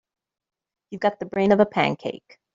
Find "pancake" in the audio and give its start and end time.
1.67-2.39